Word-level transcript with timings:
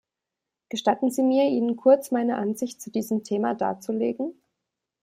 Gestatten 0.69 1.11
Sie 1.11 1.21
mir, 1.21 1.43
Ihnen 1.47 1.75
kurz 1.75 2.09
meine 2.09 2.37
Ansicht 2.37 2.81
zu 2.81 2.89
diesem 2.89 3.23
Thema 3.23 3.53
darzulegen. 3.53 4.33